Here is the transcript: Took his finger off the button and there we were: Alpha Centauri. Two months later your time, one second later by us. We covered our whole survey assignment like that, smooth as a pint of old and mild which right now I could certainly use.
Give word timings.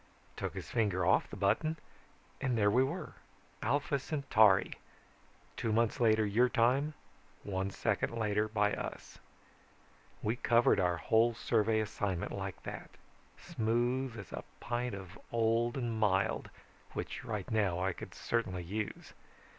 Took 0.35 0.55
his 0.55 0.67
finger 0.71 1.05
off 1.05 1.29
the 1.29 1.35
button 1.37 1.77
and 2.41 2.57
there 2.57 2.71
we 2.71 2.83
were: 2.83 3.13
Alpha 3.61 3.99
Centauri. 3.99 4.73
Two 5.55 5.71
months 5.71 5.99
later 5.99 6.25
your 6.25 6.49
time, 6.49 6.95
one 7.43 7.69
second 7.69 8.11
later 8.17 8.47
by 8.47 8.73
us. 8.73 9.19
We 10.23 10.37
covered 10.37 10.79
our 10.79 10.97
whole 10.97 11.35
survey 11.35 11.81
assignment 11.81 12.31
like 12.31 12.63
that, 12.63 12.89
smooth 13.39 14.17
as 14.17 14.31
a 14.33 14.43
pint 14.59 14.95
of 14.95 15.19
old 15.31 15.77
and 15.77 15.99
mild 15.99 16.49
which 16.93 17.23
right 17.23 17.51
now 17.51 17.77
I 17.79 17.93
could 17.93 18.15
certainly 18.15 18.63
use. 18.63 19.13